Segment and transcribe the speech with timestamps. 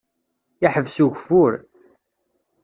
[0.65, 1.51] Iḥbes ugeffur.